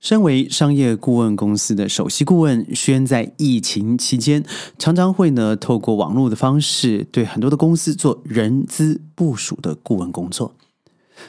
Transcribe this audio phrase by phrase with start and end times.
[0.00, 4.42] 身为商业顾问公司的首席顾问，轩在疫情期间
[4.78, 10.56] 常常会呢透过网络的方式，对很多的公司做人资部署的顾问工作。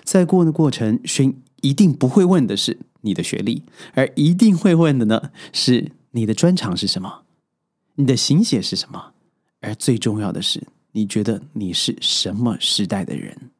[0.05, 3.63] 在顾问的过程，轩一定不会问的是你的学历，
[3.93, 7.23] 而一定会问的呢是你的专长是什么，
[7.95, 9.11] 你的形写是什么，
[9.59, 10.63] 而最重要的是，
[10.93, 13.51] 你觉得你是什么时代的人？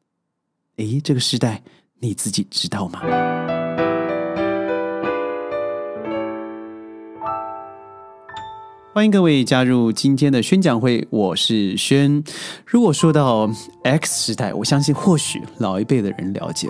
[0.76, 1.62] 诶，这个时代
[2.00, 3.02] 你自己知道吗？
[8.94, 12.22] 欢迎各位加入今天的宣讲会，我是轩。
[12.66, 13.50] 如果说到
[13.84, 16.68] X 时代，我相信或许老一辈的人了解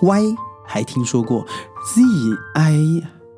[0.00, 0.22] ，Y
[0.66, 1.46] 还听说过
[1.94, 2.00] ，Z、
[2.54, 2.72] I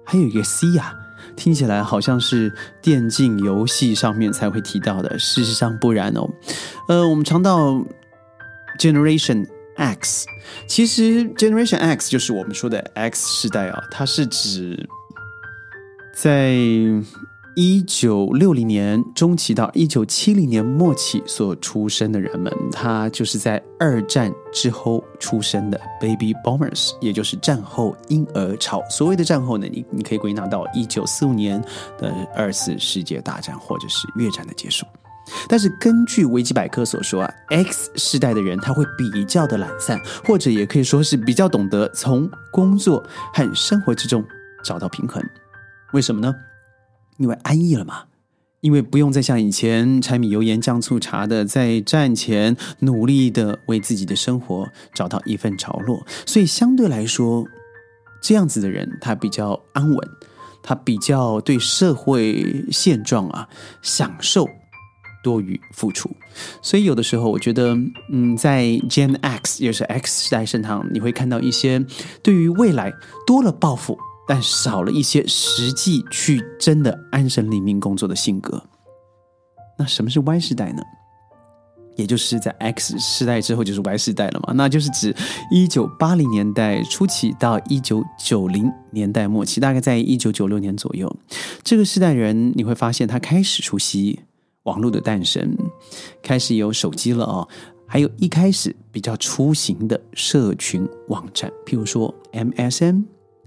[0.04, 0.94] 还有一个 C 呀，
[1.34, 6.30] 听起来好像是电竞游戏上面才会提到的，事实上不然哦。
[6.86, 7.84] 呃，我们常到
[8.78, 10.24] Generation X，
[10.68, 14.88] 其实 Generation X 就是我们说的 X 时代啊，它是指
[16.14, 16.56] 在。
[17.54, 28.82] 一九六零年中期到一九七零年末期所出生的人们，他就是在二战之后出生的 baby boomers，也就是战后婴儿潮。
[28.88, 31.62] 所谓的战后呢，你你可以归纳到一九四五年
[31.98, 34.86] 的二次世界大战或者是越战的结束。
[35.46, 44.24] 但是根据维基百科所说啊，X 世代的人他会比较的懒散，或者也可以说是比较懂得从工作和生活之中
[44.64, 45.22] 找到平衡。
[45.92, 46.34] 为什么呢？
[47.22, 48.02] 因为安逸了嘛，
[48.62, 57.44] 因为不用再像以前柴米油盐酱醋茶的在战前努力的为自己的生活找到一份着落，所以相对来说，
[58.20, 60.08] 这样子的人他比较安稳，
[60.64, 63.48] 他比较对社会现状啊
[63.82, 64.48] 享受
[65.22, 66.10] 多于付出，
[66.60, 67.78] 所以有的时候我觉得，
[68.10, 71.86] 嗯，在 Gen X 也是 X 时代身上，你会看到一些
[72.20, 72.92] 对于未来
[73.24, 73.96] 多了抱负。
[74.26, 78.62] 但少了一些实际去真的安身立命工作的性格。
[79.78, 80.82] 那什么是 Y 世代呢？
[81.96, 84.54] 也就是在 X 世代之后就是 Y 世代了嘛？
[84.54, 85.14] 那就是指
[85.50, 91.14] 一九八零年代初期到一九九零年代末期，大概在一九九六年左右，
[91.62, 94.20] 这个世代人你会发现他开始熟悉
[94.62, 95.54] 网络的诞生，
[96.22, 97.46] 开始有手机了哦，
[97.86, 103.04] 还有一开始比较出行的社群网站，譬如说 MSN。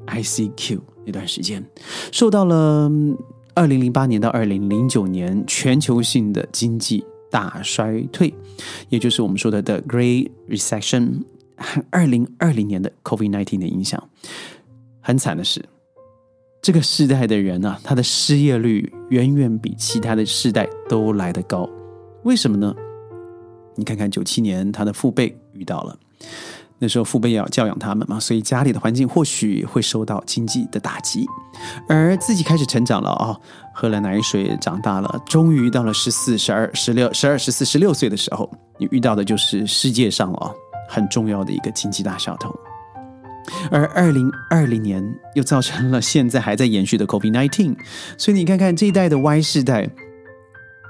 [0.08, 1.64] ICQ 那段时间，
[2.12, 2.92] 受到了
[3.54, 8.34] 二零零八年到二零零九年全球性的经济大衰退，
[8.90, 11.24] 也就是我们说的 The Great Recession
[11.90, 14.10] 二零二零年的 Covid nineteen 的影响。
[15.02, 15.64] 很惨的是，
[16.62, 21.70] 这个世代的人啊，他的失业率远远比其他的世代都来得高。
[22.24, 22.76] 为什么呢？
[23.76, 26.00] 你看看九七年他的父辈遇到了。
[26.78, 31.26] 那时候父辈要教养他们嘛，所以家里的环境或许会受到经济的打击，
[31.88, 33.38] 而自己开始成长了啊，
[33.74, 40.52] 喝了奶水长大了，终于到了十四、十二、十六、十二、十四、十六岁的时候，你遇到的就是世界上啊
[40.90, 42.54] 很重要的一个经济大小头，
[43.72, 45.02] 而二零二零年
[45.36, 47.76] 又造成了现在还在延续的 COVID nineteen，
[48.18, 49.90] 所以你看看这一代的 Y 世代。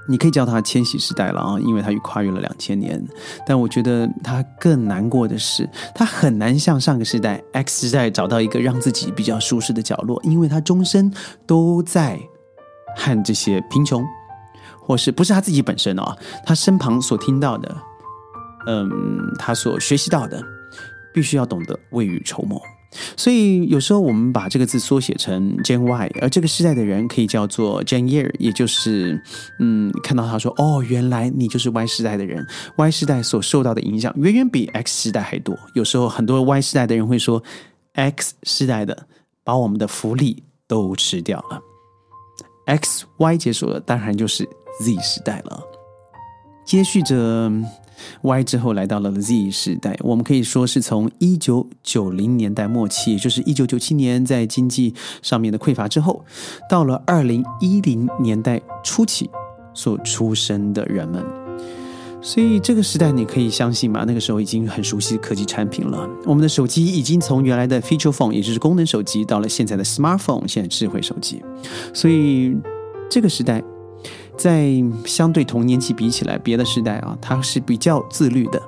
[0.08, 3.04] 你可以叫它千禧时代了啊，因为它跨越了两千年。
[3.46, 11.12] 但我觉得它更难过的是，它很难像上个时代 X 时代找到一个让自己比较舒适的角落，因为他终身
[11.46, 12.20] 都在
[12.96, 14.04] 和这些贫穷，
[14.80, 16.16] 或是不是他自己本身哦，
[16.46, 17.76] 他身旁所听到的，
[18.68, 18.90] 嗯，
[19.40, 20.42] 他所学习到的，
[21.14, 22.62] 必须要懂得未雨绸缪。
[23.18, 29.22] 所以有时候我们把这个字缩写成 Gen Y，而这个时代的人可以叫做 Gen Year，也就是
[29.59, 32.46] 嗯，看到他说哦，原来你就是 Y 时代的人
[32.78, 35.57] ，Y 时代所受到的影响远远比 X 时代还多。
[35.73, 37.44] 有时候很多 Y 时代的人会说
[37.94, 39.07] ，X 时代的
[39.44, 41.62] 把我们的福利都吃掉了
[42.66, 44.47] ，X Y 结束了，当然就是
[44.81, 45.62] Z 时代了，
[46.66, 47.52] 接续着。
[48.22, 56.24] Y 之后来到了 Z 时代，我们可以说是从一九九零年代末期，也就是一九九七年在经济上面的匮乏之后，
[56.70, 59.30] 到了二零一零年代初期
[59.74, 61.24] 所出生的人们。
[62.22, 64.03] 所以这个时代你可以相信吗？
[64.08, 66.09] 那个时候已经很熟悉科技产品了。
[66.26, 71.44] 我们的手机已经从原来的 Feature Phone，也就是功能手机，到了现在的 Smartphone，现在智慧手机。
[71.94, 72.58] 所以
[73.09, 73.64] 这个时代。
[74.37, 74.72] 在
[75.05, 78.61] 相对同年纪比起来，别的时代啊，他是比较自律的，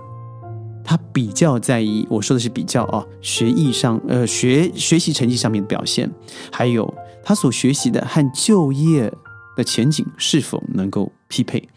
[0.83, 2.05] 他比较在意。
[2.09, 6.09] 我说的是比较啊，学艺上，呃，学学习成绩上面的表现，
[6.51, 6.93] 还有
[7.23, 9.11] 他所学习的和就业
[9.55, 11.67] 的前景是否能够匹配？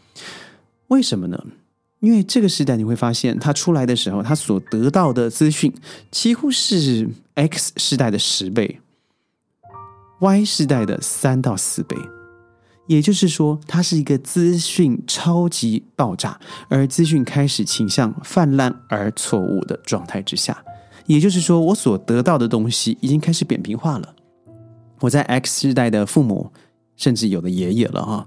[0.88, 1.44] 为什么呢？
[2.00, 5.72] 因为这个时代你会发现，他出来的时候，他所得到的资讯
[6.10, 8.81] 几乎是 X 时代的十倍。
[10.20, 11.96] Y 世代的三到四倍。
[12.90, 16.37] 也就是说，它是一个资讯超级爆炸，
[16.69, 20.60] 而资讯开始倾向泛滥而错误的状态之下。
[21.06, 24.12] 也就是说，我所得到的东西已经开始扁平化了。
[24.98, 26.50] 我在 X 世代的父母，
[26.96, 28.26] 甚至有的爷爷了哈，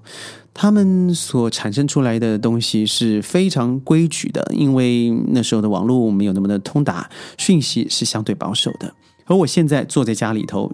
[0.54, 8.94] 他们所产生出来的东西是非常规矩的，因为那时候的网络没有那么的通达，讯息是相对保守的。
[9.25, 10.71] 而我现在坐在家里头。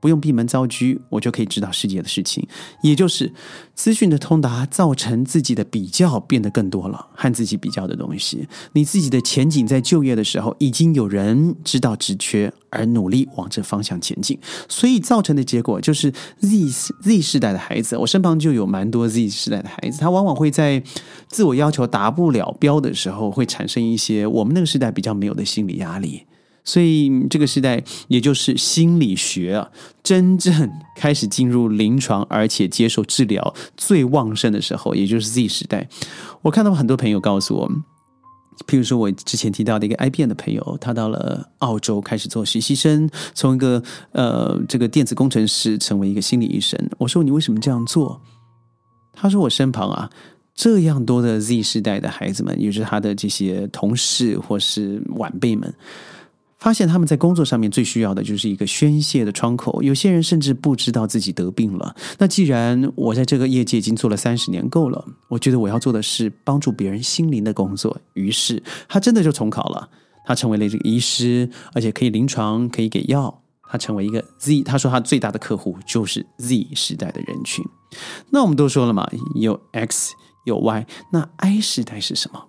[0.00, 2.46] 不用闭门造车，我就可以知道世界的事情。
[2.82, 3.32] 也就是
[3.74, 8.46] 资讯的通达，造成自己的比较变得更多了，和自己比较的东西。
[8.72, 14.38] 你自己的前景在就业的时候，已经有人知道职缺，而努力往这方向前进。
[14.68, 20.82] 所以造成的结果就是 Z Z 世代的孩子，我身旁就有蛮多 Z 世代的孩子，他往往会在
[21.26, 26.22] 自我要求达不了标的时候，会产生一些我们那个时代比较没有的心理压力。
[26.68, 29.70] 所以这个时代，也就是心理学啊，
[30.02, 35.88] 真正开始进入临床，而且接受治疗最旺盛的时候，也就是 Z 时代。
[36.42, 37.72] 我看到很多朋友告诉我，
[38.66, 43.82] 譬如说我之前提到的一个 IBM 的朋友，他到了澳洲开始做实习生，从一个
[44.12, 46.78] 呃这个电子工程师成为一个心理医生。
[46.98, 48.20] 我说你为什么这样做？
[49.14, 50.10] 他说我身旁啊
[50.54, 55.72] 这样多的 Z 世代的孩子们，也就是他的这些同事或是晚辈们。
[56.58, 59.82] 发现他们在工作上面最需要的就是一个宣泄的窗口。
[59.82, 61.94] 有些人甚至不知道自己得病了。
[62.18, 68.00] 那既然我在这个业界已经做了三十年够了，我觉得我要做的是帮助别人心灵的工作。
[68.14, 69.88] 于是他真的就重考了，
[70.26, 73.42] 他成为了这个医师，而且可以临床，可以给药。
[73.70, 77.62] 他成为一个 Z，他说他最大的客户就是 Z 时代的人群。
[78.30, 80.14] 那我们都说了嘛，有 X
[80.46, 82.46] 有 Y，那 I 时代是什么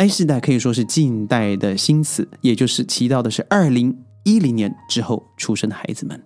[0.00, 3.94] ？A 世代可以说是近代的新词，也就是提到的是二零
[4.24, 6.18] 一零年之后出生的孩子们。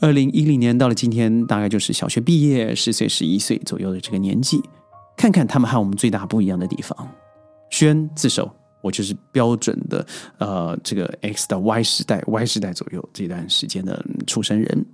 [0.00, 4.60] 二零一零年到了今天，大概就是小学毕业十岁、十一岁左右的这个年纪。
[5.16, 7.08] 看看他们和我们最大不一样的地方。
[7.70, 8.50] 宣自首，
[8.82, 10.04] 我就是标准的
[10.38, 14.86] 呃，这个 X 到 Y 时代，Y 时代左右这段时间的出生人。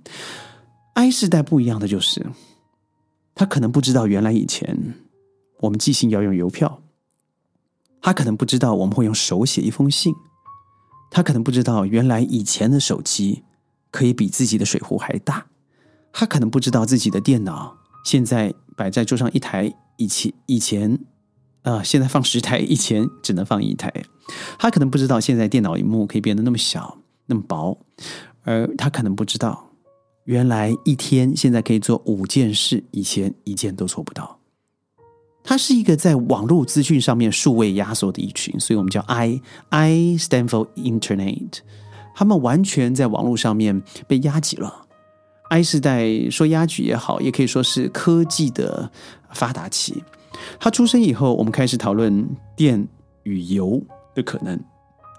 [0.93, 2.23] I 世代不一样的就是，
[3.33, 4.77] 他可能不知道原来以前
[5.59, 6.79] 我们寄信要用邮票。
[8.01, 10.13] 他可能不知道我们会用手写一封信，
[11.11, 13.43] 他可能不知道原来以前的手机
[13.91, 15.45] 可以比自己的水壶还大，
[16.11, 20.99] 他可能不知道自己的电脑现在摆在桌上一台，以前以前
[21.61, 23.93] 啊现在放十台，以前只能放一台，
[24.57, 27.77] 他可能不知道现在电脑荧幕可以变得那么小那么薄，
[28.43, 29.69] 而他可能不知道
[30.23, 34.40] 原来一天现在可以做五件事，以前一件都做不到。
[35.43, 41.59] 它是一个在网络资讯上面数位压缩的一群，所以我们叫 I I stand for Internet。
[42.13, 44.85] 他们完全在网络上面被压挤了。
[45.49, 48.89] I 世代说压挤也好，也可以说是科技的
[49.31, 50.03] 发达期。
[50.59, 52.87] 他出生以后，我们开始讨论电
[53.23, 53.81] 与油
[54.13, 54.59] 的可能。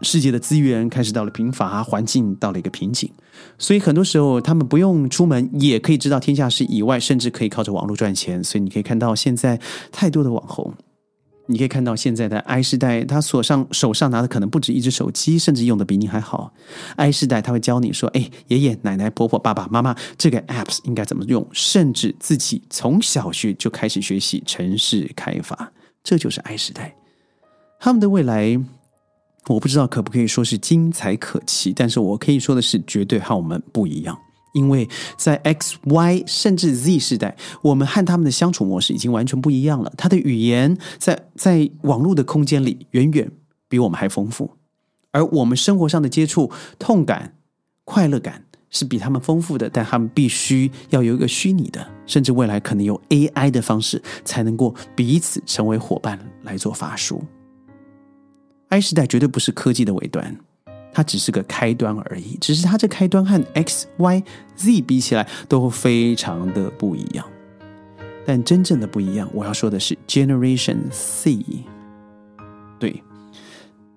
[0.03, 3.11] 世界的资源开始到了贫乏，环境到了一个瓶颈，
[3.59, 8.43] 所以很多时候他们不用出门也可以知道天下事以外，甚至可以靠着网络赚钱。
[8.43, 9.61] 所以你可以看到现在
[9.91, 10.75] 太多的网红，
[11.47, 16.53] 你可以看到现在的 I 世代，他手上手上拿的可能不止一只手机，甚至用的比你还好。
[16.97, 26.95] I 世代他会教你说：“哎，爷爷奶奶、婆婆、爸爸妈妈，这个 apps 应该怎么用？”甚至自己从小学就开始学习城市开发，这就是 I 世代，
[27.81, 28.61] 他们的未来。
[29.49, 34.17] 我不知道可不可以说是精彩可期，但是我可以说的是，绝对和我们不一样。
[34.55, 39.91] 因为在 X、Y 甚至 Z 时代，我们和他们的相处模式已经完全不一样了。
[39.97, 43.31] 他的语言在在网络的空间里远远
[43.69, 44.59] 比我们还丰富，
[45.11, 47.35] 而我们生活上的接触、痛感、
[47.85, 49.71] 快乐感是比他们丰富的。
[49.71, 57.25] 但他们必须要有一个虚拟的，甚至未来可能有 AI 的方式，才能够彼此成为伙伴来做法术。
[58.73, 60.35] I 时代绝对不是科技的尾端，
[60.95, 62.39] 它只是个开端而已。
[62.41, 64.23] 只是它这开端和 X、Y、
[64.57, 67.27] Z 比起来都非常的不一样。
[68.25, 71.45] 但真正的不一样，我要说的是 Generation C。
[72.79, 73.03] 对，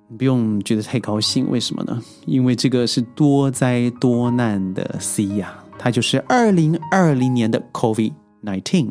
[0.10, 2.02] 你不用觉得太高兴，为什么呢？
[2.26, 8.12] 因为这个是多灾多难的 C 呀，它就是二零二零年的 COVID
[8.44, 8.90] nineteen。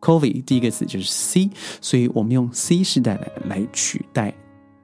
[0.00, 1.50] COVID 第一个词就是 C，
[1.82, 4.32] 所以我们用 C 时代来来取代。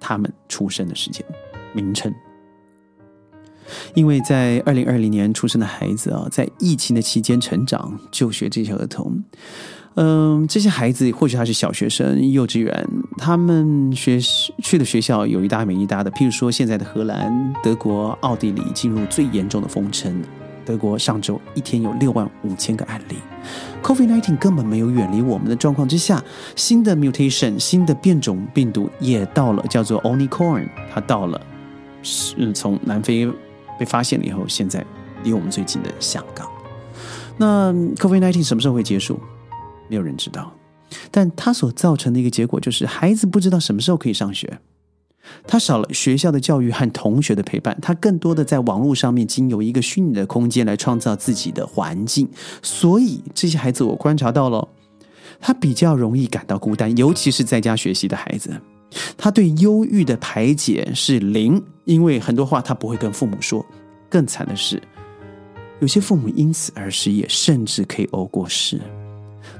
[0.01, 1.25] 他们出生的时间
[1.73, 2.15] 名称，
[3.95, 9.23] 因为在二零二零年出生的孩子啊，在疫情的期间成长就学这些儿童，
[9.95, 14.19] 嗯，这些孩子或许他是小学生、幼稚园，他们学
[14.63, 20.23] 去的学校有一搭没一搭的，譬如说现在的荷兰、德国、奥地利进入最严重的封城。
[20.69, 23.17] 德国上周一天有六万五千个案例
[23.83, 26.23] ，COVID-19 根本没有远离我们的状况之下，
[26.57, 31.41] 新的 mutation 新的变种病毒也到了，叫做 Omicron，它到了，
[32.03, 33.27] 是从南非
[33.79, 34.85] 被发现了以后，现在
[35.25, 36.47] 离我们最近的香港。
[37.39, 39.19] 那 COVID-19 什么时候会结束？
[39.89, 40.53] 没有人知道，
[41.11, 44.61] 但它所造成的一个结果就是，孩子不知道什么时候可以上学。
[45.47, 52.29] 他少了学校的教育和同学的陪伴，他更多的在网络上面经由一个虚拟的空间来创造自己的环境。
[52.63, 54.69] 所以这些孩子，我观察到了，
[55.41, 58.61] 他比较容易感到孤单，尤其是在家学习的孩子，
[59.17, 63.65] 他对忧郁的排解是零，因为很多话他不会跟父母说。
[64.11, 64.83] 更惨的是，
[65.81, 68.81] 有些父母因此而失业，甚至可以熬过世。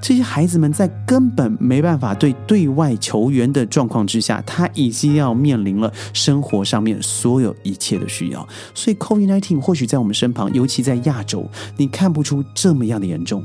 [0.01, 8.47] 这些孩子们在根本没办法对对外求援的状况之下，他已经要面临了生活上面所有一切的需要。
[8.75, 13.43] 所以，COVID-19 或许在我们身旁，尤其在亚洲，你看不出这么样的严重。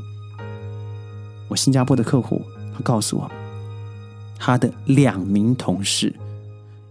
[1.50, 2.42] 我新加坡的客户，
[2.74, 3.30] 他告诉我，
[4.38, 6.14] 他的两名同事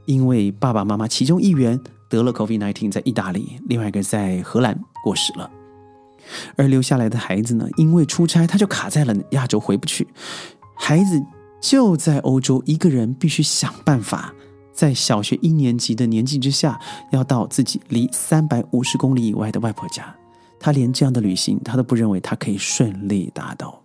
[0.04, 5.48] 因为爸爸妈妈其中一员得了 COVID-19，在意大利，另外一个在荷兰过世了。
[6.56, 7.66] 而留下来的孩子呢？
[7.76, 10.06] 因为出差，他就卡在了亚洲，回不去。
[10.74, 11.22] 孩子
[11.60, 14.34] 就在欧洲，一个人必须想办法，
[14.72, 16.80] 在小学一年级的年纪之下，
[17.12, 20.14] 要到自己离三百五十公里以外的外婆家。
[20.58, 23.80] 他连这样的旅行，他都不认为他可以顺利达到。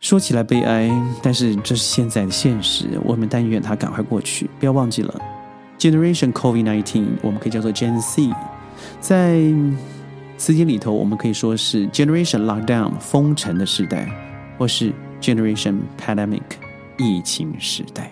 [0.00, 0.90] 说起来悲哀，
[1.22, 2.98] 但是这是现在的现实。
[3.04, 4.48] 我们但愿他赶快过去。
[4.58, 5.14] 不要忘记了
[5.78, 8.34] ，Generation COVID-19，我们可以叫做 Gen Z。
[8.98, 9.42] 在
[10.40, 14.08] 词典里头，我们可以说是 Generation Lockdown 封城的时代，
[14.56, 16.40] 或是 Generation Pandemic
[16.96, 18.10] 疫情时代。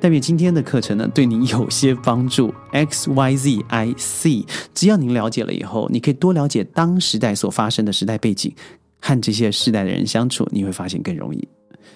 [0.00, 2.54] 代表今天的课程呢，对你有些帮助。
[2.70, 8.54] X Y Z I C，只要您了解了以后，你可以多了解当时代所发生的时代背景，
[9.00, 11.48] 和这些时代的人相处，你会发现更容易。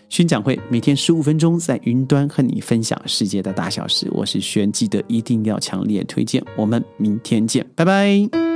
[0.08, 4.08] 宣讲会每天十五分钟，在云端和你分享世界的大小事。
[4.10, 6.44] 我是轩，记得一定要强烈推荐。
[6.56, 8.49] 我们明天见，拜拜。